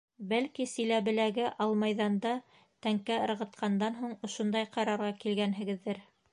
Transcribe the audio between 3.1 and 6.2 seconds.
ырғытҡандан һуң ошондай ҡарарға килгәнһегеҙҙер?